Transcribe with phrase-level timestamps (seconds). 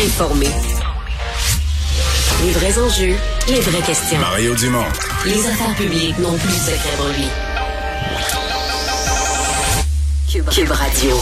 [0.00, 0.06] Les
[2.52, 3.16] vrais enjeux,
[3.48, 4.18] les vraies questions.
[4.18, 4.86] Mario Dumont.
[5.26, 7.28] Les affaires publiques n'ont plus de secret pour lui.
[10.32, 11.20] Cube, Cube Radio.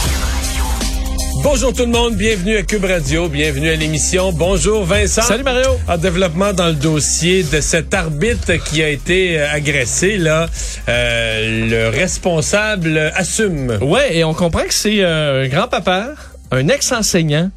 [1.42, 4.30] Bonjour tout le monde, bienvenue à Cube Radio, bienvenue à l'émission.
[4.32, 5.22] Bonjour Vincent.
[5.22, 5.70] Salut Mario.
[5.88, 10.46] En développement dans le dossier de cet arbitre qui a été euh, agressé, là,
[10.88, 13.76] euh, le responsable assume.
[13.82, 16.10] Ouais, et on comprend que c'est euh, un grand-papa,
[16.52, 17.50] un ex-enseignant,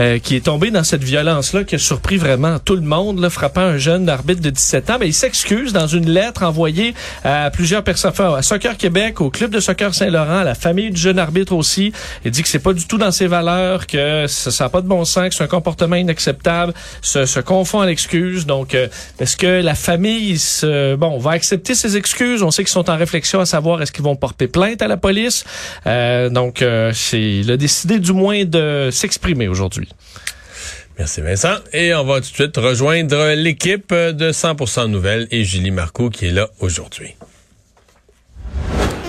[0.00, 3.30] euh, qui est tombé dans cette violence-là, qui a surpris vraiment tout le monde, là,
[3.30, 4.96] frappant un jeune arbitre de 17 ans.
[5.00, 6.94] Mais il s'excuse dans une lettre envoyée
[7.24, 10.90] à plusieurs personnes, enfin, à Soccer Québec, au club de soccer Saint-Laurent, à la famille
[10.90, 11.92] du jeune arbitre aussi.
[12.24, 14.88] Il dit que c'est pas du tout dans ses valeurs, que ça n'a pas de
[14.88, 18.46] bon sens, que c'est un comportement inacceptable, se, se confond à l'excuse.
[18.46, 18.88] Donc, euh,
[19.18, 22.42] est-ce que la famille, se, bon, va accepter ses excuses?
[22.42, 24.96] On sait qu'ils sont en réflexion à savoir est-ce qu'ils vont porter plainte à la
[24.96, 25.44] police.
[25.86, 29.85] Euh, donc, euh, c'est, il a décidé du moins de s'exprimer aujourd'hui.
[30.98, 31.56] Merci Vincent.
[31.72, 36.26] Et on va tout de suite rejoindre l'équipe de 100% Nouvelles et Julie Marcoux qui
[36.26, 37.14] est là aujourd'hui.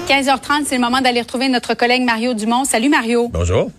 [0.07, 2.63] 15h30, c'est le moment d'aller retrouver notre collègue Mario Dumont.
[2.63, 3.27] Salut Mario.
[3.29, 3.71] Bonjour.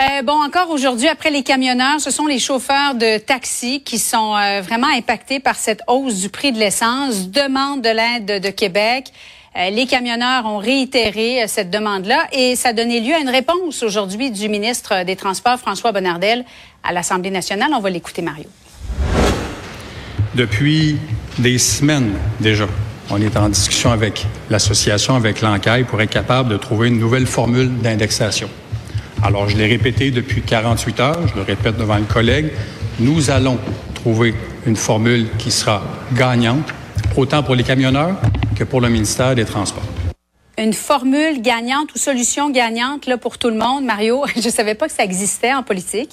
[0.00, 4.36] Euh, bon, encore aujourd'hui, après les camionneurs, ce sont les chauffeurs de taxi qui sont
[4.36, 7.30] euh, vraiment impactés par cette hausse du prix de l'essence.
[7.30, 9.12] Demande de l'aide de Québec.
[9.58, 13.28] Euh, les camionneurs ont réitéré euh, cette demande-là et ça a donné lieu à une
[13.28, 16.44] réponse aujourd'hui du ministre des Transports, François Bonnardel,
[16.84, 17.70] à l'Assemblée nationale.
[17.74, 18.44] On va l'écouter, Mario.
[20.36, 20.96] Depuis
[21.38, 22.66] des semaines déjà,
[23.10, 27.26] on est en discussion avec l'association, avec l'enquête, pour être capable de trouver une nouvelle
[27.26, 28.48] formule d'indexation.
[29.24, 32.52] Alors, je l'ai répété depuis 48 heures, je le répète devant le collègue,
[33.00, 33.58] nous allons
[33.94, 34.34] trouver
[34.66, 35.82] une formule qui sera
[36.12, 36.72] gagnante,
[37.18, 38.14] autant pour les camionneurs
[38.56, 39.82] que pour le ministère des Transports.
[40.56, 44.24] Une formule gagnante ou solution gagnante là, pour tout le monde, Mario?
[44.36, 46.10] Je savais pas que ça existait en politique.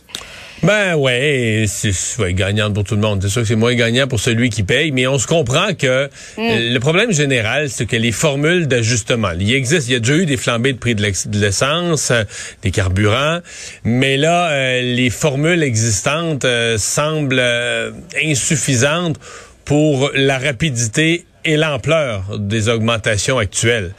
[0.63, 3.19] Ben ouais, c'est ouais, gagnant pour tout le monde.
[3.21, 6.05] C'est sûr que c'est moins gagnant pour celui qui paye, mais on se comprend que
[6.38, 6.39] Mm.
[6.39, 10.16] euh, le problème général, c'est que les formules d'ajustement, il existe, il y a déjà
[10.16, 11.03] eu des flambées de prix de
[11.39, 12.23] l'essence, euh,
[12.63, 13.39] des carburants,
[13.83, 17.91] mais là, euh, les formules existantes euh, semblent euh,
[18.23, 19.17] insuffisantes
[19.66, 23.94] pour la rapidité et l'ampleur des augmentations actuelles.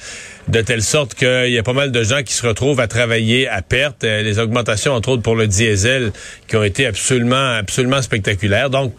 [0.48, 3.48] De telle sorte qu'il y a pas mal de gens qui se retrouvent à travailler
[3.48, 4.04] à perte.
[4.04, 6.12] Euh, les augmentations, entre autres pour le diesel,
[6.46, 8.70] qui ont été absolument, absolument spectaculaires.
[8.70, 8.94] Donc,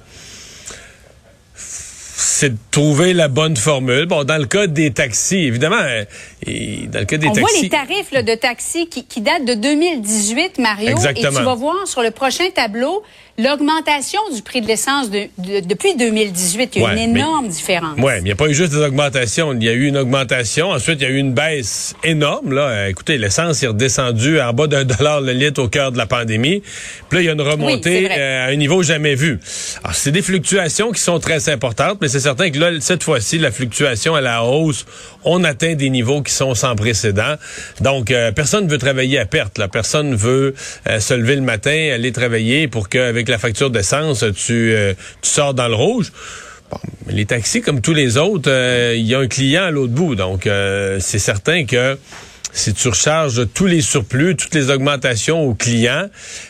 [1.55, 4.05] c'est de trouver la bonne formule.
[4.05, 6.03] Bon, dans le cas des taxis, évidemment, euh,
[6.45, 7.41] et dans le cas des On taxis...
[7.53, 10.89] voit les tarifs là, de taxi qui, qui datent de 2018, Mario.
[10.91, 11.31] Exactement.
[11.31, 13.03] Et tu vas voir sur le prochain tableau
[13.39, 16.71] l'augmentation du prix de l'essence de- de- depuis 2018.
[16.75, 17.93] Il y a Ouais, une mais- énorme différence.
[17.97, 19.53] Oui, mais il n'y a pas eu juste des augmentations.
[19.53, 20.69] Il y a eu une augmentation.
[20.71, 22.53] Ensuite, il y a eu une baisse énorme.
[22.53, 22.61] Là.
[22.63, 26.07] Euh, écoutez, l'essence est redescendue en bas d'un dollar le litre au cœur de la
[26.07, 26.61] pandémie.
[27.09, 29.39] Puis là, il y a une remontée euh, à un niveau jamais vu.
[29.83, 33.37] Alors, c'est des fluctuations qui sont très importantes, mais c'est certain que là, cette fois-ci,
[33.37, 34.85] la fluctuation à la hausse,
[35.23, 37.35] on atteint des niveaux qui sont sans précédent.
[37.81, 39.57] Donc, euh, personne ne veut travailler à perte.
[39.57, 39.67] Là.
[39.67, 40.53] Personne veut
[40.87, 45.29] euh, se lever le matin, aller travailler pour qu'avec la facture d'essence, tu, euh, tu
[45.29, 46.11] sors dans le rouge.
[46.69, 49.93] Bon, les taxis, comme tous les autres, euh, il y a un client à l'autre
[49.93, 50.15] bout.
[50.15, 51.97] Donc, euh, c'est certain que
[52.51, 56.07] si tu recharges tous les surplus, toutes les augmentations aux clients,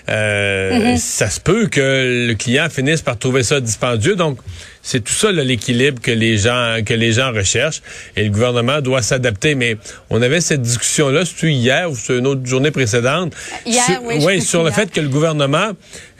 [0.10, 4.16] euh, ça se peut que le client finisse par trouver ça dispendieux.
[4.16, 4.40] Donc,
[4.88, 7.82] c'est tout ça l'équilibre que les gens que les gens recherchent
[8.16, 9.54] et le gouvernement doit s'adapter.
[9.54, 9.76] Mais
[10.10, 13.34] on avait cette discussion là, c'était hier ou sur une autre journée précédente.
[13.66, 15.72] Hier, sur, oui, ouais, sur le fait que le gouvernement,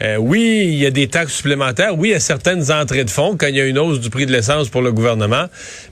[0.02, 3.10] euh, oui, il y a des taxes supplémentaires, oui, il y a certaines entrées de
[3.10, 5.46] fonds quand il y a une hausse du prix de l'essence pour le gouvernement,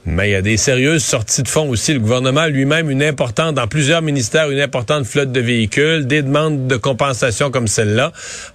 [0.05, 1.95] mais il y a des sérieuses sorties de fonds aussi.
[1.95, 6.21] Le gouvernement a lui-même une importante, plus plusieurs ministères une importante flotte de véhicules, des
[6.21, 8.13] demandes de compensation comme celle-là.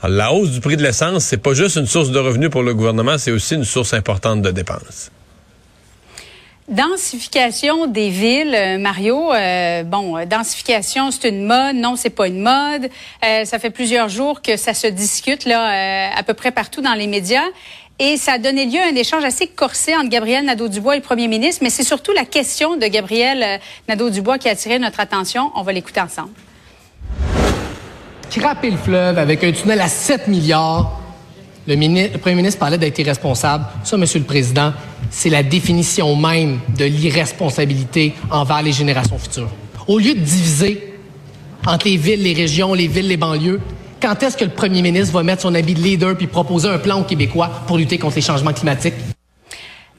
[0.08, 2.76] La hausse du prix de l'essence, c'est pas juste une source de revenus pour le
[2.76, 5.12] gouvernement, c'est aussi une source importante de dépenses.
[6.68, 9.34] Densification des villes, euh, Mario.
[9.34, 11.76] Euh, bon, euh, densification, c'est une mode.
[11.76, 12.90] Non, c'est pas une mode.
[13.22, 17.08] ça fait plusieurs jours que ça se discute là, à peu près partout dans les
[17.08, 17.44] médias.
[18.00, 21.04] Et ça a donné lieu à un échange assez corsé entre Gabriel Nadeau-Dubois et le
[21.04, 21.62] premier ministre.
[21.64, 23.60] Mais c'est surtout la question de Gabriel
[23.90, 25.52] Nadeau-Dubois qui a attiré notre attention.
[25.56, 26.32] On va l'écouter ensemble.
[28.32, 31.01] Craper le fleuve avec un tunnel à 7 milliards.
[31.68, 33.66] Le, premier ministre parlait d'être irresponsable.
[33.84, 34.74] Ça, Monsieur le Président,
[35.12, 39.50] c'est la définition même de l'irresponsabilité envers les générations futures.
[39.88, 40.96] Au lieu de diviser
[41.68, 43.62] entre les villes, les régions, les villes, les banlieues,
[44.02, 46.80] quand est-ce que le premier ministre va mettre son habit de leader puis proposer un
[46.80, 48.96] plan aux Québécois pour lutter contre les changements climatiques?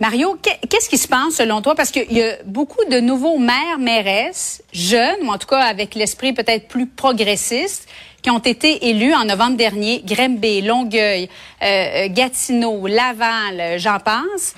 [0.00, 0.36] Mario,
[0.68, 1.76] qu'est-ce qui se passe selon toi?
[1.76, 5.94] Parce qu'il y a beaucoup de nouveaux maires, mairesses, jeunes, ou en tout cas avec
[5.94, 7.86] l'esprit peut-être plus progressiste,
[8.22, 11.28] qui ont été élus en novembre dernier, Grimby, Longueuil,
[11.62, 14.54] euh, Gatineau, Laval, j'en pense,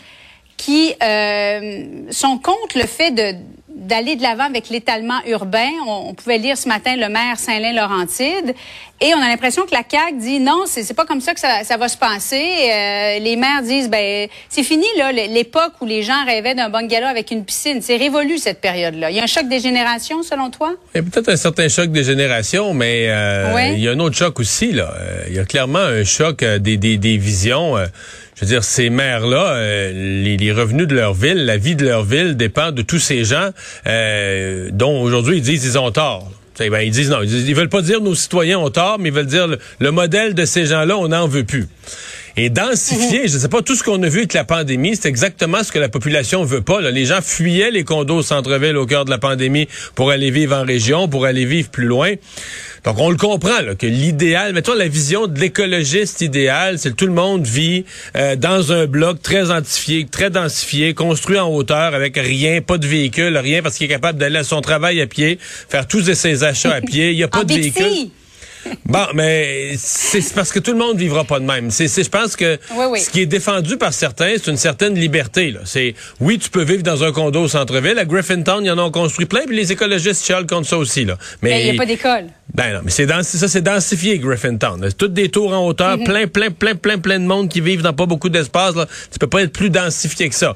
[0.57, 3.35] qui euh, sont contre le fait de
[3.75, 5.71] d'aller de l'avant avec l'étalement urbain.
[5.87, 8.55] On, pouvait lire ce matin le maire Saint-Lin-Laurentide.
[9.01, 11.65] Et on a l'impression que la CAQ dit non, c'est pas comme ça que ça,
[11.65, 12.37] ça va se passer.
[12.37, 17.07] Euh, les maires disent ben c'est fini là l'époque où les gens rêvaient d'un bungalow
[17.07, 17.83] avec une piscine.
[17.83, 19.11] C'est révolu cette période-là.
[19.11, 20.75] Il y a un choc des générations selon toi?
[20.95, 23.99] Il y a peut-être un certain choc des générations, mais euh, il y a un
[23.99, 24.95] autre choc aussi là.
[24.97, 27.77] Euh, il y a clairement un choc des, des, des visions
[28.35, 32.05] je veux dire, ces maires-là, euh, les, revenus de leur ville, la vie de leur
[32.05, 33.51] ville dépend de tous ces gens
[33.87, 36.31] euh, dont aujourd'hui ils disent qu'ils ont tort.
[36.59, 39.27] Ben, ils disent non, ils, veulent pas dire nos citoyens ont tort, mais ils veulent
[39.27, 39.49] dire
[39.79, 41.67] le, modèle de ces gens-là, on n'en veut plus.
[42.37, 43.29] Et densifier, mhm.
[43.29, 45.71] je ne sais pas, tout ce qu'on a vu avec la pandémie, c'est exactement ce
[45.71, 46.81] que la population veut pas.
[46.81, 46.91] Là.
[46.91, 50.57] Les gens fuyaient les condos au centre-ville au cœur de la pandémie pour aller vivre
[50.57, 52.13] en région, pour aller vivre plus loin.
[52.85, 56.97] Donc, on le comprend, là, que l'idéal, mettons la vision de l'écologiste idéal, c'est que
[56.97, 57.85] tout le monde vit
[58.17, 62.87] euh, dans un bloc très densifié, très densifié, construit en hauteur, avec rien, pas de
[62.87, 66.43] véhicule, rien, parce qu'il est capable d'aller à son travail à pied, faire tous ses
[66.43, 67.13] achats à pied.
[67.13, 68.11] Il n'y a pas de véhicule.
[68.87, 71.71] Bon, mais c'est parce que tout le monde vivra pas de même.
[71.71, 75.51] C'est, je pense que ce qui est défendu par certains, c'est une certaine liberté.
[75.51, 75.61] Là.
[75.65, 77.99] C'est, oui, tu peux vivre dans un condo au centre-ville.
[77.99, 81.05] À Griffintown, il y en a construit plein, puis les écologistes chialent contre ça aussi.
[81.05, 81.19] Là.
[81.43, 82.27] Mais il n'y a pas d'école.
[82.53, 84.81] Ben non, mais c'est ça, c'est densifié, Griffintown.
[84.83, 86.05] C'est toutes des tours en hauteur, mhm.
[86.05, 88.77] plein, plein, plein, plein, plein de monde qui vivent dans pas beaucoup d'espace.
[88.77, 88.87] Là.
[89.11, 90.55] Tu peux pas être plus densifié que ça.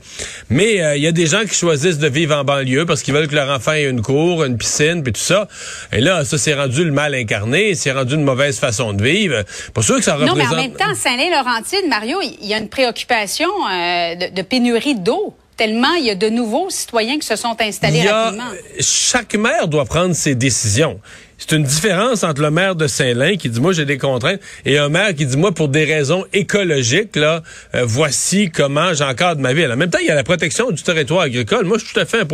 [0.50, 3.14] Mais euh, il y a des gens qui choisissent de vivre en banlieue parce qu'ils
[3.14, 5.49] veulent que leur enfant ait une cour, une piscine, puis tout ça.
[5.93, 9.43] Et là, ça, c'est rendu le mal incarné, c'est rendu une mauvaise façon de vivre.
[9.73, 10.38] Pas sûr que ça représente...
[10.38, 14.43] Non, mais en même temps, Saint-Lin-Laurentide, Mario, il y a une préoccupation euh, de, de
[14.43, 18.44] pénurie d'eau tellement il y a de nouveaux citoyens qui se sont installés rapidement.
[18.79, 21.00] Chaque maire doit prendre ses décisions.
[21.40, 24.76] C'est une différence entre le maire de Saint-Lin qui dit moi j'ai des contraintes et
[24.76, 27.44] un maire qui dit moi pour des raisons écologiques là
[27.76, 29.70] euh, voici comment j'encadre ma ville.
[29.70, 31.64] En même temps, il y a la protection du territoire agricole.
[31.64, 32.26] Moi je suis tout à fait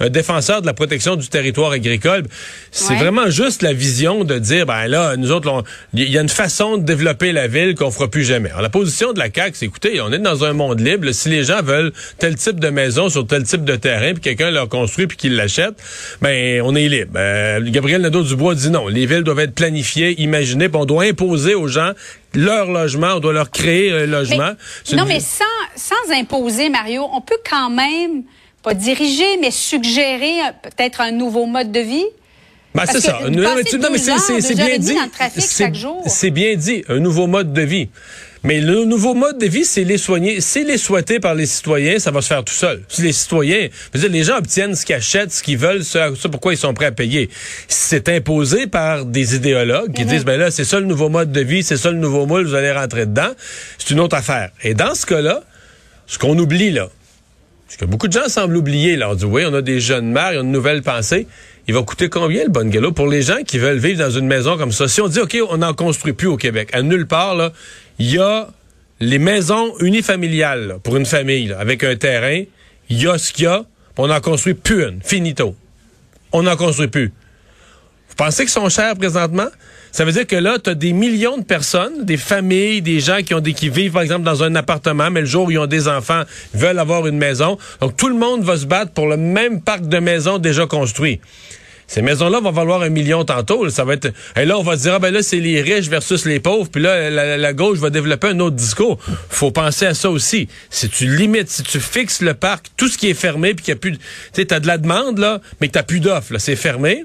[0.00, 2.22] un, défenseur de la protection du territoire agricole.
[2.70, 6.28] C'est vraiment juste la vision de dire ben là nous autres il y a une
[6.28, 8.50] façon de développer la ville qu'on fera plus jamais.
[8.50, 11.28] Alors, la position de la CAQ c'est écoutez, on est dans un monde libre, si
[11.28, 14.68] les gens veulent tel type de maison sur tel type de terrain puis quelqu'un leur
[14.68, 15.74] construit puis qu'il l'achète,
[16.22, 17.14] ben on est libre.
[17.16, 18.88] Euh, Gabriel Nadeau-Dubois dit non.
[18.88, 21.92] Les villes doivent être planifiées, imaginées, on doit imposer aux gens
[22.34, 24.52] leur logement, on doit leur créer un logement.
[24.92, 25.44] non, mais sans,
[25.76, 28.24] sans imposer, Mario, on peut quand même,
[28.62, 32.04] pas diriger, mais suggérer peut-être un nouveau mode de vie.
[32.74, 33.20] Ben, c'est ça.
[33.30, 33.62] Non, mais,
[34.40, 34.96] c'est bien dit.
[36.06, 37.88] C'est bien dit, un nouveau mode de vie.
[38.44, 40.42] Mais le nouveau mode de vie, c'est les soigner.
[40.42, 42.82] C'est les souhaiter par les citoyens, ça va se faire tout seul.
[42.88, 46.52] Si les citoyens, dire, les gens obtiennent ce qu'ils achètent, ce qu'ils veulent, ce, pourquoi
[46.52, 47.30] ils sont prêts à payer.
[47.68, 50.10] C'est imposé par des idéologues qui mhm.
[50.10, 52.46] disent, ben là, c'est ça le nouveau mode de vie, c'est ça le nouveau moule,
[52.46, 53.32] vous allez rentrer dedans.
[53.78, 54.50] C'est une autre affaire.
[54.62, 55.42] Et dans ce cas-là,
[56.06, 56.90] ce qu'on oublie là,
[57.68, 60.12] ce que beaucoup de gens semblent oublier, là, on dit, oui, on a des jeunes
[60.12, 61.26] mères, ils ont une nouvelle pensée.
[61.66, 64.58] Il va coûter combien le bungalow pour les gens qui veulent vivre dans une maison
[64.58, 64.86] comme ça?
[64.86, 67.52] Si on dit, OK, on n'en construit plus au Québec, à nulle part,
[67.98, 68.48] il y a
[69.00, 72.42] les maisons unifamiliales pour une famille avec un terrain.
[72.90, 73.64] Il y a ce qu'il y a.
[73.96, 75.00] On n'en construit plus une.
[75.02, 75.54] Finito.
[76.32, 77.12] On n'en construit plus.
[78.08, 79.48] Vous pensez qu'ils sont chers présentement?
[79.94, 83.18] Ça veut dire que là, tu as des millions de personnes, des familles, des gens
[83.24, 85.58] qui ont des qui vivent, par exemple, dans un appartement, mais le jour où ils
[85.60, 87.58] ont des enfants, veulent avoir une maison.
[87.80, 91.20] Donc, tout le monde va se battre pour le même parc de maisons déjà construit.
[91.86, 93.64] Ces maisons-là vont valoir un million tantôt.
[93.64, 93.70] là.
[93.70, 94.12] ça va être.
[94.36, 96.68] Et là, on va dire, ah ben là, c'est les riches versus les pauvres.
[96.70, 98.98] Puis là, la, la gauche va développer un autre discours.
[99.28, 100.48] Faut penser à ça aussi.
[100.70, 103.72] Si tu limites, si tu fixes le parc, tout ce qui est fermé, puis qu'il
[103.72, 104.00] y a plus, tu
[104.32, 107.04] sais, t'as de la demande là, mais que t'as plus d'offres, c'est fermé.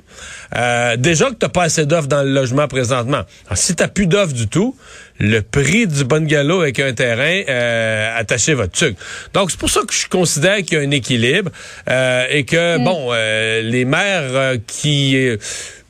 [0.55, 3.23] Euh, déjà que t'as pas assez d'offres dans le logement présentement.
[3.47, 4.75] Alors, si t'as plus d'offres du tout,
[5.19, 8.95] le prix du bungalow avec un terrain, euh, attachez votre truc.
[9.33, 11.51] Donc, c'est pour ça que je considère qu'il y a un équilibre
[11.89, 15.37] euh, et que, bon, euh, les maires euh, qui euh,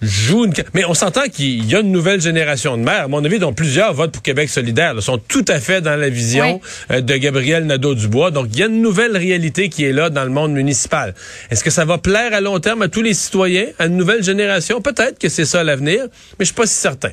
[0.02, 0.46] jouent...
[0.46, 0.54] Une...
[0.74, 3.54] Mais on s'entend qu'il y a une nouvelle génération de maires, à mon avis, dont
[3.54, 6.60] plusieurs votent pour Québec solidaire, là, sont tout à fait dans la vision
[6.90, 8.32] de Gabriel Nadeau-Dubois.
[8.32, 11.14] Donc, il y a une nouvelle réalité qui est là dans le monde municipal.
[11.52, 14.24] Est-ce que ça va plaire à long terme à tous les citoyens, à une nouvelle
[14.24, 14.82] génération?
[14.82, 16.06] Peut-être que c'est ça l'avenir,
[16.40, 17.12] mais je suis pas si certain.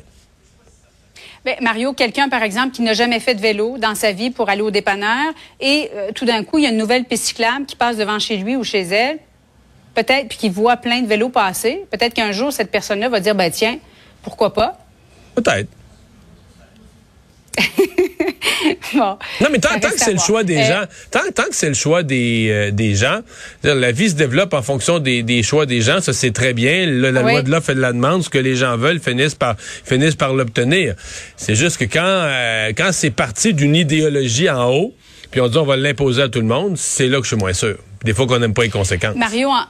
[1.60, 4.62] Mario, quelqu'un, par exemple, qui n'a jamais fait de vélo dans sa vie pour aller
[4.62, 7.36] au dépanneur et euh, tout d'un coup, il y a une nouvelle piste
[7.66, 9.18] qui passe devant chez lui ou chez elle,
[9.94, 11.84] peut-être, puis qui voit plein de vélos passer.
[11.90, 13.78] Peut-être qu'un jour, cette personne-là va dire, ben tiens,
[14.22, 14.78] pourquoi pas?
[15.34, 15.68] Peut-être.
[18.94, 19.18] Bon.
[19.40, 21.54] Non, mais tant, Ça tant que c'est le choix des Euh, gens, tant, tant que
[21.54, 23.20] c'est le choix des, euh, des gens,
[23.62, 26.86] la vie se développe en fonction des, des choix des gens, ça c'est très bien.
[26.86, 27.32] Le- la Oui.
[27.32, 30.14] loi de l'offre et de la demande, ce que les gens veulent finissent par finissent
[30.14, 30.94] par l'obtenir.
[31.36, 34.94] C'est juste que quand euh, quand c'est parti d'une idéologie en haut,
[35.30, 37.36] puis on dit on va l'imposer à tout le monde, c'est là que je suis
[37.36, 37.76] moins sûr.
[38.04, 39.16] Des fois qu'on n'aime pas les conséquences.
[39.16, 39.66] Mario, en-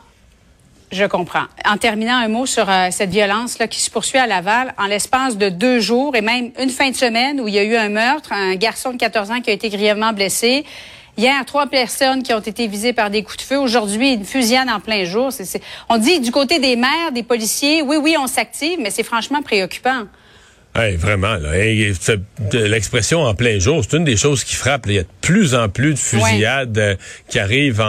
[0.92, 1.44] je comprends.
[1.64, 4.86] En terminant un mot sur euh, cette violence là qui se poursuit à Laval, en
[4.86, 7.76] l'espace de deux jours et même une fin de semaine où il y a eu
[7.76, 10.64] un meurtre, un garçon de 14 ans qui a été grièvement blessé.
[11.18, 13.58] Hier, trois personnes qui ont été visées par des coups de feu.
[13.58, 15.30] Aujourd'hui, une fusillade en plein jour.
[15.88, 19.40] On dit du côté des maires, des policiers, oui, oui, on s'active, mais c'est franchement
[19.40, 20.02] préoccupant.
[20.78, 21.56] Hey, vraiment, là.
[21.56, 21.94] Hey,
[22.52, 24.84] L'expression en plein jour, c'est une des choses qui frappe.
[24.86, 24.92] là.
[24.92, 26.96] Il y a de plus en plus de fusillades euh,
[27.30, 27.84] qui arrivent en,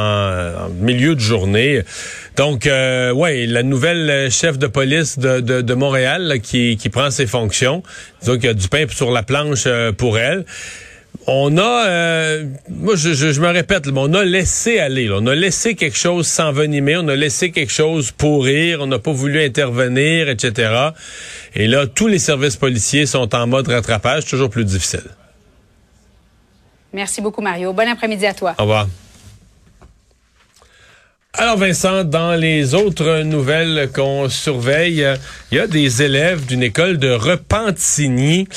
[0.66, 1.82] en milieu de journée.
[2.38, 6.78] Donc, euh, ouais, la nouvelle euh, chef de police de, de, de Montréal là, qui,
[6.78, 7.84] qui prend ses fonctions,
[8.22, 10.46] disons qu'il y a du pain sur la planche euh, pour elle.
[11.30, 15.18] On a, euh, moi je, je, je me répète, mais on a laissé aller, là.
[15.20, 19.12] on a laissé quelque chose s'envenimer, on a laissé quelque chose pourrir, on n'a pas
[19.12, 20.92] voulu intervenir, etc.
[21.54, 25.04] Et là, tous les services policiers sont en mode rattrapage, toujours plus difficile.
[26.94, 27.74] Merci beaucoup, Mario.
[27.74, 28.56] Bon après-midi à toi.
[28.58, 28.88] Au revoir.
[31.34, 35.06] Alors Vincent, dans les autres nouvelles qu'on surveille,
[35.52, 38.48] il y a des élèves d'une école de Repentigny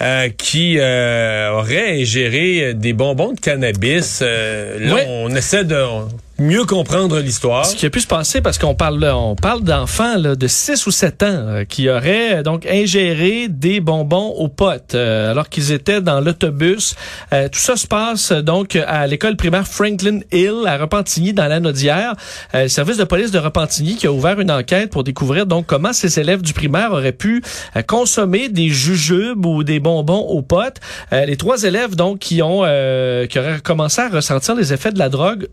[0.00, 4.20] euh, qui euh, auraient ingéré des bonbons de cannabis.
[4.22, 5.76] Euh, là, on essaie de
[6.40, 7.66] mieux comprendre l'histoire.
[7.66, 10.90] Ce qui a pu se passer, parce qu'on parle, on parle d'enfants de 6 ou
[10.90, 15.70] 7 ans euh, qui auraient euh, donc ingéré des bonbons aux potes euh, alors qu'ils
[15.70, 16.96] étaient dans l'autobus.
[17.34, 21.46] Euh, tout ça se passe euh, donc à l'école primaire Franklin Hill à Repentigny dans
[21.46, 22.14] la Naudière.
[22.54, 25.92] Le service de police de Repentigny qui a ouvert une enquête pour découvrir donc comment
[25.92, 27.42] ces élèves du primaire auraient pu
[27.86, 30.80] consommer des jujubes ou des bonbons aux potes.
[31.12, 32.60] Les trois élèves donc qui ont
[33.28, 35.48] qui auraient commencé à ressentir les effets de la drogue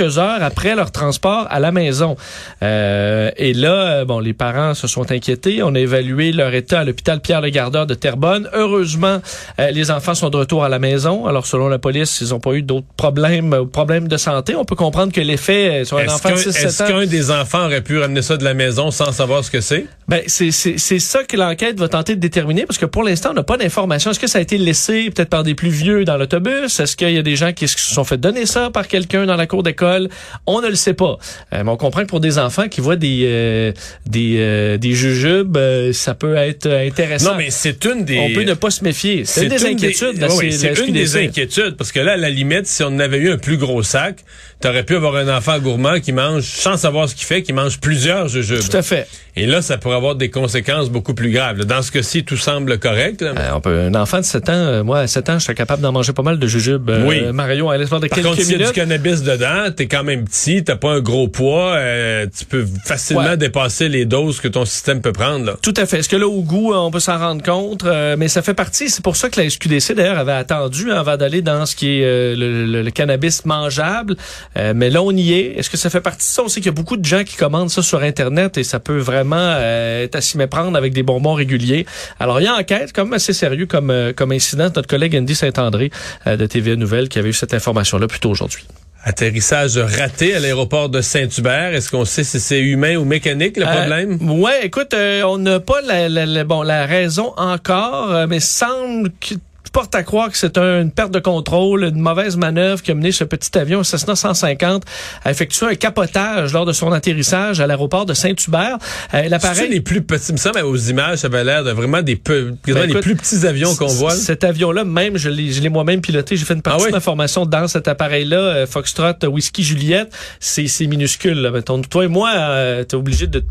[0.00, 2.16] heures après leur transport à la maison.
[2.62, 5.62] Euh, et là, bon, les parents se sont inquiétés.
[5.62, 8.48] On a évalué leur état à l'hôpital Pierre-le-Gardeur de Terrebonne.
[8.52, 9.20] Heureusement,
[9.58, 11.26] euh, les enfants sont de retour à la maison.
[11.26, 14.54] Alors, selon la police, ils n'ont pas eu d'autres problèmes, euh, problèmes de santé.
[14.54, 17.30] On peut comprendre que l'effet sur un Est-ce enfant de qu'un 6-7 est-ce qu'un des
[17.30, 19.86] enfants aurait pu ramener ça de la maison sans savoir ce que c'est?
[20.08, 23.30] Ben, c'est, c'est, c'est ça que l'enquête va tenter de déterminer parce que pour l'instant,
[23.32, 24.12] on n'a pas d'informations.
[24.12, 26.78] Est-ce que ça a été laissé peut-être par des plus vieux dans l'autobus?
[26.78, 29.34] Est-ce qu'il y a des gens qui se sont fait donner ça par quelqu'un dans
[29.36, 30.08] la cour d'école?
[30.46, 31.18] On ne le sait pas.
[31.52, 33.72] Euh, mais on comprend que pour des enfants qui voient des, euh,
[34.06, 37.32] des, euh, des jujubes, euh, ça peut être intéressant.
[37.32, 38.18] Non, mais c'est une des...
[38.18, 39.24] On peut ne pas se méfier.
[39.24, 40.16] C'est une des inquiétudes.
[40.16, 42.66] de la- oui, oui, de c'est une des inquiétudes parce que là, à la limite,
[42.66, 44.24] si on avait eu un plus gros sac,
[44.60, 47.78] t'aurais pu avoir un enfant gourmand qui mange, sans savoir ce qu'il fait, qui mange
[47.80, 48.60] plusieurs jujubes.
[48.68, 49.06] Tout à fait.
[49.38, 51.64] Et là, ça pourrait avoir des conséquences beaucoup plus graves.
[51.66, 53.20] Dans ce cas-ci, tout semble correct.
[53.20, 53.34] là.
[53.36, 55.54] Euh, on peut, un enfant de 7 ans, euh, moi, à 7 ans, je suis
[55.54, 56.88] capable d'en manger pas mal de jujubes.
[56.88, 57.20] Euh, Oui.
[57.34, 60.24] Mario, à l'espace de Par quelques contre, y a du cannabis dedans, t'es quand même
[60.24, 63.36] petit, t'as pas un gros poids, euh, tu peux facilement Ouais.
[63.36, 65.44] dépasser les doses que ton système peut prendre.
[65.44, 65.56] Là.
[65.60, 65.98] Tout à fait.
[65.98, 67.84] Est-ce que là, au goût, on peut s'en rendre compte?
[67.84, 68.88] Euh, mais ça fait partie.
[68.88, 72.00] C'est pour ça que la SQDC, d'ailleurs, avait attendu hein, avant d'aller dans ce qui
[72.00, 74.16] est le, le- le cannabis mangeable.
[74.56, 75.58] Euh, mais là, on y est.
[75.58, 76.42] Est-ce que ça fait partie de ça?
[76.42, 78.80] On sait qu'il y a beaucoup de gens qui commandent ça sur Internet et ça
[78.80, 81.84] peut vraiment euh, être à s'y méprendre avec des bonbons réguliers.
[82.18, 84.64] Alors, il y a enquête, comme assez sérieux comme, euh, comme incident.
[84.74, 85.90] Notre collègue Andy Saint-André
[86.26, 88.64] euh, de TVA Nouvelle qui avait eu cette information-là plus tôt aujourd'hui.
[89.04, 91.74] Atterrissage raté à l'aéroport de Saint-Hubert.
[91.74, 94.18] Est-ce qu'on sait si c'est humain ou mécanique le Euh, problème?
[94.40, 98.40] ouais, écoute, euh, on n'a pas la, la- la- bon, la raison encore, euh, mais
[98.40, 99.34] semble que
[99.76, 102.94] porte à croire que c'est un- une perte de contrôle, une mauvaise manœuvre qui a
[102.94, 104.84] mené ce petit avion, Cessna 150,
[105.22, 108.78] à effectuer un capotage lors de son atterrissage à l'aéroport de Saint-Hubert.
[109.12, 112.00] Euh, C'est L'appareil les plus petits, me semble, aux images, ça avait l'air de vraiment
[112.00, 114.12] des peu, Ben, les plus petits avions qu'on voit.
[114.12, 116.36] Cet avion-là, même, je l'ai, je l'ai moi-même piloté.
[116.38, 116.90] J'ai fait une partie Ah oui?
[116.92, 120.10] de ma formation dans cet appareil-là, euh, Foxtrot, Whisky Juliette.
[120.40, 121.38] C'est, c'est minuscule.
[121.42, 121.82] Là, mettons.
[121.82, 123.44] Toi et moi, euh, t'es obligé de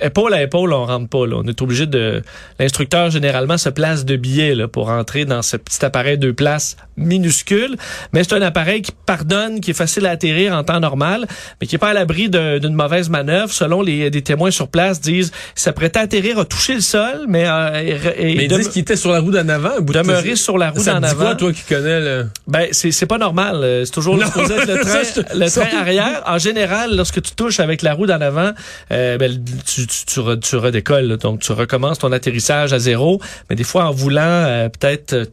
[0.00, 1.26] épaule à épaule, on rentre pas.
[1.26, 1.34] Là.
[1.38, 2.22] On est obligé de.
[2.60, 6.76] L'instructeur généralement se place de billets là, pour entrer dans ce petit appareil de place
[6.96, 7.76] minuscule.
[8.12, 11.26] Mais c'est un appareil qui pardonne, qui est facile à atterrir en temps normal,
[11.60, 13.52] mais qui est pas à l'abri de- d'une mauvaise manœuvre.
[13.52, 17.44] Selon les des témoins sur place, disent s'apprêtait à atterrir, a touché le sol, mais
[17.48, 19.70] euh, et- et- Mais ils disent qu'il était sur la roue d'en avant.
[19.78, 21.24] un bout de- demeurer sur la roue d'en avant.
[21.24, 22.26] quoi, toi qui connais le...
[22.46, 23.56] Ben, c'est, c'est pas normal.
[23.62, 24.30] Euh, C'est toujours Non, le
[24.82, 26.22] train, ça, le train arrière.
[26.26, 28.52] En général, lorsque tu touches avec la roue d'en avant,
[28.92, 31.16] euh, ben, tu, tu, tu, re- tu redécolles.
[31.16, 33.20] Donc, tu recommences ton atterrissage à zéro.
[33.50, 35.30] Mais des fois, en voulant euh, peut-être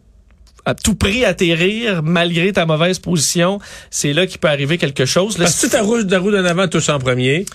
[0.66, 5.38] à tout prix atterrir, malgré ta mauvaise position, c'est là qu'il peut arriver quelque chose.
[5.38, 7.46] Là, Parce que si ta roue, ta roue d'en avant touche en premier,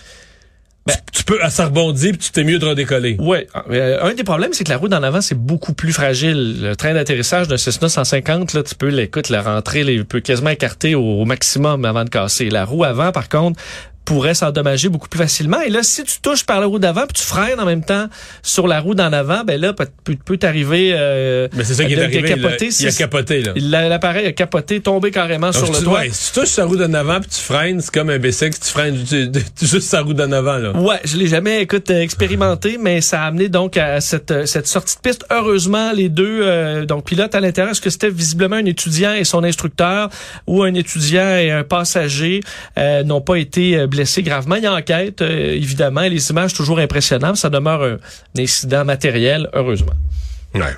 [0.87, 3.17] Ben- tu, tu peux, ça rebondit, puis tu t'es mieux de redécoller.
[3.19, 3.49] Ouais.
[3.71, 6.61] Euh, un des problèmes, c'est que la roue d'en avant, c'est beaucoup plus fragile.
[6.63, 10.51] Le train d'atterrissage d'un Cessna 150, là, tu peux, l'écoute, la rentrée, il peut quasiment
[10.51, 12.51] écarter au, au maximum avant de casser.
[12.51, 13.61] La roue avant, par contre,
[14.07, 15.61] pourrait s'endommager beaucoup plus facilement.
[15.61, 18.07] Et là, si tu touches par la roue d'avant, puis tu freines en même temps
[18.43, 19.87] sur la roue d'en avant, ben là, peut,
[20.25, 20.93] peut, t'arriver...
[20.95, 22.23] Euh, Mais c'est ça qui est arrivé.
[22.23, 22.29] là.
[22.37, 23.53] capoter, il a capoté, là.
[23.57, 25.99] la- L'appareil a capoté, tombé carrément Donc, sur le tu, toit.
[26.01, 28.57] ouais, si tu touches sa roue d'en avant, puis tu freines, c'est comme un bicycle,
[28.59, 30.71] tu freines du- du- juste sa roue d'en avant, là.
[30.77, 34.97] Ouais, je l'ai jamais, écoute, expérimenté, mais ça a amené donc à cette, cette sortie
[34.97, 35.25] de piste.
[35.31, 39.25] Heureusement, les deux, euh, donc pilotes à l'intérieur, est-ce que c'était visiblement un étudiant et
[39.25, 40.09] son instructeur
[40.47, 42.41] ou un étudiant et un passager
[42.79, 44.57] euh, n'ont pas été euh, blessés gravement.
[44.57, 47.37] Il y a enquête, euh, évidemment, les images toujours impressionnantes.
[47.37, 49.95] Ça demeure un, un incident matériel, heureusement.
[50.55, 50.77] Ouais.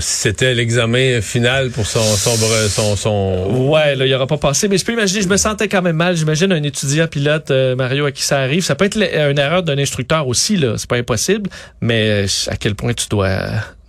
[0.00, 2.36] C'était l'examen final pour son, son,
[2.68, 4.68] son, son, Ouais, là, il n'y aura pas passé.
[4.68, 6.16] Mais je peux imaginer, je me sentais quand même mal.
[6.16, 8.64] J'imagine un étudiant pilote, euh, Mario, à qui ça arrive.
[8.64, 10.76] Ça peut être une erreur d'un instructeur aussi, là.
[10.76, 11.50] C'est pas impossible.
[11.80, 13.38] Mais euh, à quel point tu dois,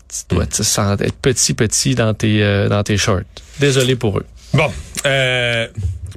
[0.10, 3.22] tu dois te sentir être petit, petit dans tes, euh, dans tes shorts.
[3.60, 4.25] Désolé pour eux.
[4.53, 4.72] Bon,
[5.05, 5.67] euh,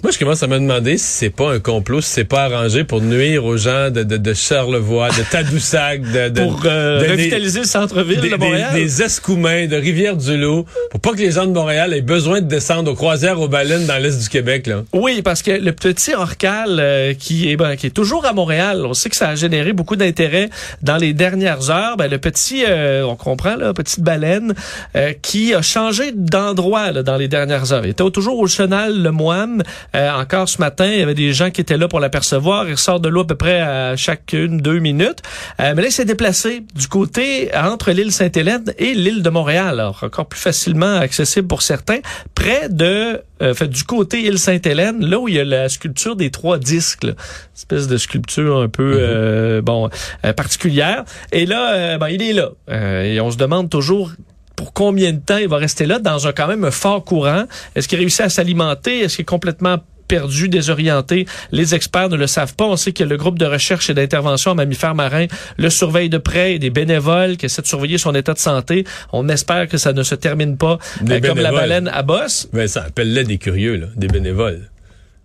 [0.02, 2.85] moi, je commence à me demander si c'est pas un complot, si c'est pas arrangé
[2.85, 7.61] pour nuire aux gens de, de, de Charlevoix, de Tadoussac, de, de, Pour euh, revitaliser
[7.61, 8.75] le centre-ville des, de Montréal?
[8.75, 12.47] des, des Escoumins, de Rivière-du-Loup, pour pas que les gens de Montréal aient besoin de
[12.47, 14.85] descendre aux croisières aux baleines dans l'est du Québec, là.
[14.93, 18.84] Oui, parce que le petit Orcal euh, qui est ben, qui est toujours à Montréal,
[18.87, 20.49] on sait que ça a généré beaucoup d'intérêt
[20.82, 21.97] dans les dernières heures.
[21.97, 24.54] Ben, le petit, euh, on comprend là, petite baleine
[24.97, 27.84] euh, qui a changé d'endroit là, dans les dernières heures.
[27.84, 29.63] Il était toujours au chenal le moine.
[29.95, 32.69] Euh, encore ce matin, il y avait des gens qui étaient là pour l'apercevoir.
[32.69, 35.23] Il ressort de l'eau à peu près à chacune deux minutes.
[35.61, 39.81] Euh, mais là, il s'est déplacé du côté entre l'île Sainte-Hélène et l'île de Montréal.
[39.81, 41.99] Alors, encore plus facilement accessible pour certains,
[42.35, 46.17] près de euh, fait du côté île Sainte-Hélène, là où il y a la sculpture
[46.17, 47.13] des trois disques, là.
[47.55, 49.89] espèce de sculpture un peu euh, bon
[50.25, 51.05] euh, particulière.
[51.33, 52.51] Et là, euh, ben, il est là.
[52.71, 54.11] Euh, et on se demande toujours
[54.58, 57.44] pour combien de temps il va rester là dans un quand même un fort courant?
[57.76, 58.99] Est-ce qu'il réussit à s'alimenter?
[58.99, 59.76] Est-ce qu'il est complètement
[60.08, 61.26] perdu, désorienté?
[61.52, 62.64] Les experts ne le savent pas.
[62.64, 65.26] On sait que le groupe de recherche et d'intervention en mammifères marins
[65.58, 68.84] le surveille de près et des bénévoles qui essaient de surveiller son état de santé.
[69.12, 72.49] On espère que ça ne se termine pas euh, comme la baleine à bosse.
[72.52, 74.68] Vincent, appelle-les des curieux, là, des bénévoles.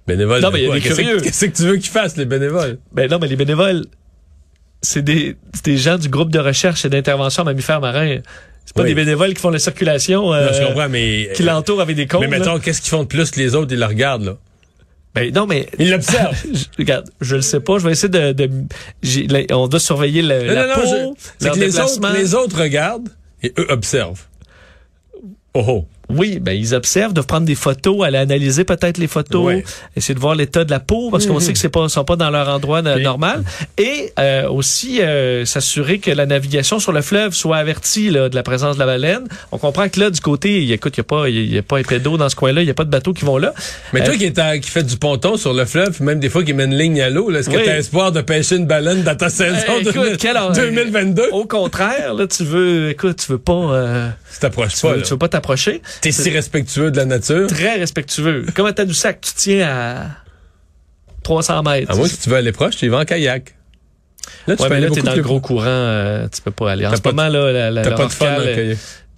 [0.05, 0.41] Bénévoles.
[0.41, 1.19] Non, mais il y a des curieux.
[1.23, 2.77] Qu'est-ce que tu veux qu'ils fassent, les bénévoles?
[2.91, 3.85] Ben non, mais les bénévoles,
[4.83, 8.19] c'est des, c'est des gens du groupe de recherche et d'intervention en mammifères marins.
[8.65, 8.89] C'est pas Oui.
[8.89, 11.29] des bénévoles qui font la circulation, euh, Non, je comprends, mais.
[11.35, 12.21] qui l'entourent avec des comptes.
[12.21, 13.71] mais mettons, qu'est-ce qu'ils font de plus que les autres?
[13.73, 14.37] Ils le regardent, là?
[15.15, 16.35] Ben non, mais Ils l'observent.
[16.53, 17.77] je- regarde, je le sais pas.
[17.77, 18.31] Je vais essayer de.
[18.31, 18.49] de
[19.03, 20.81] j'ai- là, on doit surveiller le, Non, la non, non, peau,
[21.17, 23.09] je- c'est leur que les autres, les autres regardent
[23.43, 24.23] et eux observent.
[25.53, 25.85] Oh oh.
[26.17, 29.53] Oui, ben ils observent, doivent prendre des photos, aller analyser peut-être les photos,
[29.95, 32.15] essayer de voir l'état de la peau parce qu'on sait que c'est pas sont pas
[32.15, 33.43] dans leur endroit euh, normal
[33.77, 38.35] et euh, aussi euh, s'assurer que la navigation sur le fleuve soit avertie là, de
[38.35, 39.27] la présence de la baleine.
[39.51, 41.53] On comprend que là du côté, il y a- écoute, il y a pas il
[41.53, 43.25] y a pas épais d'eau dans ce coin-là, il y a pas de bateaux qui
[43.25, 43.53] vont là.
[43.93, 46.19] Mais Euh, toi qui, est à- qui fait du ponton sur le fleuve, puis même
[46.19, 48.55] des fois qui met une ligne à l'eau, est-ce que tu as espoir de pêcher
[48.57, 51.29] une baleine dans ta saison Eh, écoute, de quel- 2022?
[51.31, 54.97] Au contraire, là tu veux écoute, tu veux pas euh, Tu t'approches tu pas, veux,
[54.97, 55.01] là.
[55.03, 55.81] tu veux pas t'approcher.
[56.03, 57.47] T'es si respectueux de la nature.
[57.47, 58.45] Très respectueux.
[58.55, 60.05] Comme à Tadoussac, tu tiens à
[61.23, 61.91] 300 mètres.
[61.91, 63.55] À moins que si tu veux aller proche, tu y vas en kayak.
[64.47, 66.71] Là, tu Ouais, peux mais là, t'es dans le gros courant, euh, tu peux pas
[66.73, 66.85] aller.
[66.85, 68.35] En T'as ce moment, là, la, la, pas de fun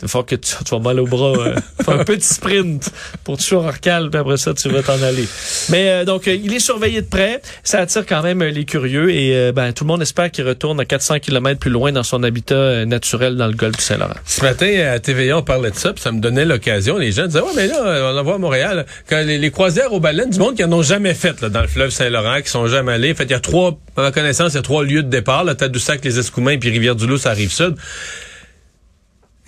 [0.02, 0.06] En.
[0.06, 1.34] Il faut que tu, tu vas mal au bras.
[1.38, 1.56] euh,
[1.86, 2.92] Fais un petit sprint
[3.24, 5.28] pour tuer Orcal, puis après ça, tu vas t'en aller.
[5.70, 7.42] Mais euh, donc, euh, il est surveillé de près.
[7.64, 10.46] Ça attire quand même euh, les curieux et euh, ben, tout le monde espère qu'il
[10.48, 14.16] retourne à 400 km plus loin dans son habitat naturel dans le golfe du Saint-Laurent.
[14.26, 16.98] Ce matin, à TVA, on parlait de ça, puis ça me donnait l'occasion.
[16.98, 19.52] Les gens disaient, ouais, mais là, on en voit à Montréal, là, quand les, les
[19.52, 22.42] croisières aux baleines, du monde qui en ont jamais fait là, dans le fleuve Saint-Laurent,
[22.42, 23.12] qui sont jamais allés.
[23.12, 25.10] En fait, il y a trois, à ma connaissance, il y a trois lieux de
[25.10, 27.76] départ, la Tadoussac, les Escoumins, puis Rivière-du-Loup, ça arrive sud.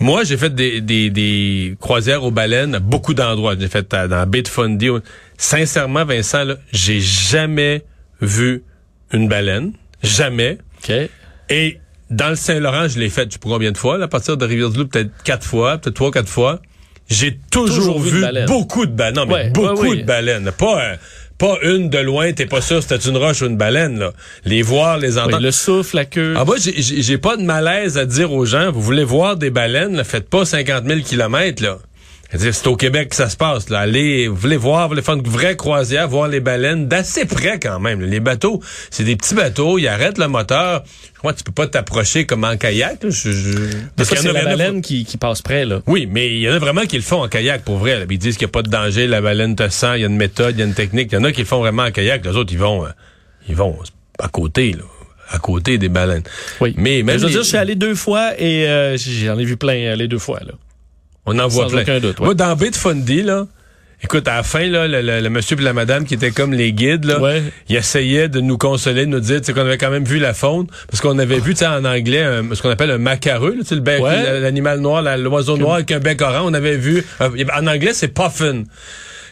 [0.00, 3.54] Moi, j'ai fait des, des, des croisières aux baleines à beaucoup d'endroits.
[3.58, 4.88] J'ai fait euh, dans la baie de Fundy.
[5.36, 7.82] Sincèrement, Vincent, là, j'ai jamais
[8.20, 8.62] vu
[9.12, 9.72] une baleine.
[10.02, 10.58] Jamais.
[10.78, 10.92] OK.
[11.50, 11.78] Et
[12.10, 14.36] dans le Saint-Laurent, je l'ai fait, je sais pas combien de fois, là, à partir
[14.36, 16.60] de Rivière-du-Loup, peut-être quatre fois, peut-être trois, quatre fois.
[17.10, 18.46] J'ai toujours, Toujours vu vu, de baleines.
[18.46, 19.14] beaucoup de baleines.
[19.16, 19.98] Non, mais Ouais, beaucoup ouais, oui.
[20.02, 20.52] de baleines.
[20.52, 20.96] Pas, euh,
[21.38, 24.12] pas une de loin, t'es pas sûr c'était une roche ou une baleine, là.
[24.44, 25.40] Les voir, les Oui, entendre.
[25.40, 26.34] le souffle, la queue.
[26.36, 29.96] Ah, moi, j'ai pas de malaise à dire aux gens, vous voulez voir des baleines,
[29.96, 31.78] là, faites pas 50 000 kilomètres, là.
[32.36, 33.70] C'est au Québec que ça se passe.
[33.70, 33.78] Là.
[33.80, 37.58] Allez, vous voulez voir, vous voulez faire une vraie croisière, voir les baleines d'assez près
[37.58, 38.02] quand même.
[38.02, 38.60] Les bateaux,
[38.90, 40.84] c'est des petits bateaux, ils arrêtent le moteur.
[41.14, 43.02] Je crois que tu peux pas t'approcher comme en kayak.
[43.02, 43.08] Là.
[43.10, 43.52] Je, je...
[43.96, 45.80] Parce qu'il y en a- la baleine qui, qui passe près, là.
[45.86, 47.98] Oui, mais il y en a vraiment qui le font en kayak pour vrai.
[47.98, 48.04] là.
[48.10, 50.08] Ils disent qu'il n'y a pas de danger, la baleine te sent, il y a
[50.08, 51.08] une méthode, il y a une technique.
[51.12, 52.26] Il y en a qui le font vraiment en kayak.
[52.26, 52.90] Les autres, ils vont, euh,
[53.48, 53.78] ils vont
[54.18, 54.84] à côté, là,
[55.30, 56.24] à côté des baleines.
[56.60, 56.74] Oui.
[56.76, 59.44] Mais Mais je veux les- dire, je suis allé deux fois et euh, j'en ai
[59.46, 60.52] vu plein euh, les deux fois, là.
[61.36, 61.82] On en voit plein.
[61.82, 62.26] aucun doute, ouais.
[62.26, 63.46] Moi, dans Baie de Fundy, là,
[64.02, 66.52] écoute, à la fin, là, le, le- le monsieur et la madame qui étaient comme
[66.52, 67.42] les guides, là, Ouais.
[67.68, 70.66] ils essayaient de nous consoler, de nous dire qu'on avait quand même vu la faune,
[70.90, 73.62] parce qu'on avait vu, tu sais, en anglais, un- ce qu'on appelle un macareux, là,
[73.70, 74.40] le bec, Ouais.
[74.40, 78.08] l'animal noir, l'oiseau noir avec un bec orange, on avait vu, euh, en anglais, c'est
[78.08, 78.62] puffin.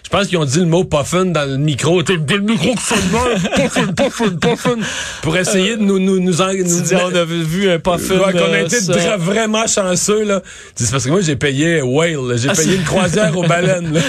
[0.06, 2.00] Je pense qu'ils ont dit le mot puffin dans le micro.
[2.04, 2.74] Tu Le micro
[3.12, 3.40] mal.
[3.56, 4.76] Puffin, puffin, puffin.
[5.20, 8.14] Pour essayer de nous, nous, nous, en- Tu nous dis, on avait vu un puffin.
[8.18, 9.16] Ouais, qu'on a euh, été ça.
[9.16, 10.42] vraiment chanceux, là.
[10.76, 12.38] C'est parce que moi, j'ai payé Whale.
[12.38, 14.00] J'ai Ah, payé une croisière aux baleines, là.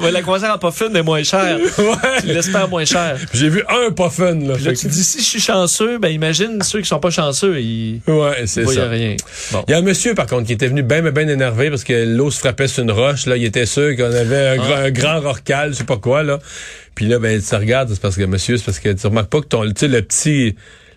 [0.00, 1.58] Ouais, la croisière en puffin est moins chère.
[1.76, 2.32] Tu Ouais.
[2.32, 3.18] l'espères moins cher.
[3.34, 4.54] J'ai vu un puffin, là.
[4.54, 7.10] Puis là, tu que- dis, si je suis chanceux, ben imagine ceux qui sont pas
[7.10, 8.88] chanceux, ils Ouais, c'est ça.
[8.88, 9.16] rien.
[9.52, 9.64] Bon.
[9.68, 11.92] Il y a un monsieur, par contre, qui était venu bien, bien énervé parce que
[12.06, 13.36] l'eau se frappait sur une roche, là.
[13.36, 14.56] Il était sûr qu'on avait un, Ah.
[14.56, 16.38] grand, un grand rorcal, je sais pas quoi, là.
[16.94, 19.40] Puis là, ben, tu regardes, c'est parce que, monsieur, c'est parce que tu remarques pas
[19.40, 20.56] que ton, tu sais, le petit,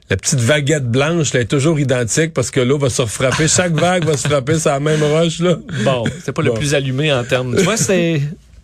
[0.10, 3.48] la petite vaguette blanche, là, est toujours identique parce que l'eau va se frapper.
[3.50, 5.58] Chaque vague va se frapper sur la même roche, là.
[5.84, 7.56] Bon, c'est pas le plus allumé en termes.
[7.56, 8.22] Tu vois, c'est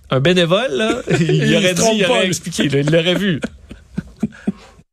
[0.09, 1.01] un bénévole, là.
[1.19, 3.39] Il, Il aurait dit, il aurait expliqué, là, il l'aurait vu.